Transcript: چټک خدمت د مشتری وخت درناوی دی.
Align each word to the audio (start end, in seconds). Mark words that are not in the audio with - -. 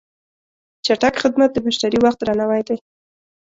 چټک 0.85 1.13
خدمت 1.23 1.49
د 1.53 1.57
مشتری 1.65 1.99
وخت 2.01 2.19
درناوی 2.21 2.61
دی. 2.67 2.77